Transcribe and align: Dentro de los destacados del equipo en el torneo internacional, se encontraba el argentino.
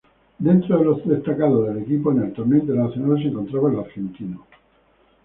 Dentro 0.39 0.79
de 0.79 0.83
los 0.85 1.05
destacados 1.07 1.67
del 1.67 1.83
equipo 1.83 2.11
en 2.11 2.23
el 2.23 2.33
torneo 2.33 2.57
internacional, 2.61 3.21
se 3.21 3.27
encontraba 3.27 3.69
el 3.71 3.79
argentino. 3.81 4.47